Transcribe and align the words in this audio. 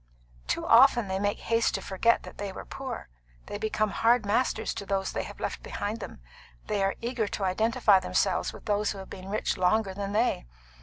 "Too 0.47 0.65
often 0.65 1.07
they 1.07 1.19
make 1.19 1.41
haste 1.41 1.75
to 1.75 1.81
forget 1.83 2.23
that 2.23 2.39
they 2.39 2.51
were 2.51 2.65
poor; 2.65 3.07
they 3.45 3.59
become 3.59 3.91
hard 3.91 4.25
masters 4.25 4.73
to 4.73 4.83
those 4.87 5.11
they 5.11 5.21
have 5.25 5.39
left 5.39 5.61
behind 5.61 5.99
them. 5.99 6.21
They 6.65 6.81
are 6.81 6.95
eager 7.01 7.27
to 7.27 7.43
identify 7.45 7.99
themselves 7.99 8.51
with 8.51 8.65
those 8.65 8.89
who 8.93 8.97
have 8.97 9.11
been 9.11 9.29
rich 9.29 9.57
longer 9.59 9.93
than 9.93 10.13
they. 10.13 10.47